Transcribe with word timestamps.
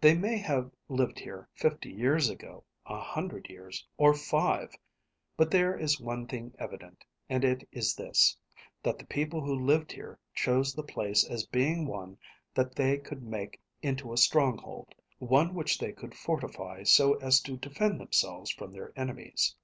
They 0.00 0.16
may 0.16 0.38
have 0.38 0.72
lived 0.88 1.20
here 1.20 1.48
fifty 1.54 1.92
years 1.92 2.28
ago, 2.28 2.64
a 2.84 2.98
hundred 2.98 3.46
years, 3.48 3.86
or 3.96 4.12
five. 4.12 4.74
But 5.36 5.52
there 5.52 5.78
is 5.78 6.00
one 6.00 6.26
thing 6.26 6.52
evident, 6.58 7.04
and 7.28 7.44
it 7.44 7.68
is 7.70 7.94
this 7.94 8.36
that 8.82 8.98
the 8.98 9.06
people 9.06 9.40
who 9.40 9.54
lived 9.54 9.92
here 9.92 10.18
chose 10.34 10.74
the 10.74 10.82
place 10.82 11.22
as 11.24 11.46
being 11.46 11.86
one 11.86 12.18
that 12.54 12.74
they 12.74 12.98
could 12.98 13.22
make 13.22 13.60
into 13.82 14.12
a 14.12 14.16
stronghold, 14.16 14.96
one 15.20 15.54
which 15.54 15.78
they 15.78 15.92
could 15.92 16.12
fortify 16.16 16.82
so 16.82 17.14
as 17.20 17.38
to 17.42 17.56
defend 17.56 18.00
themselves 18.00 18.50
from 18.50 18.72
their 18.72 18.92
enemies." 18.96 19.54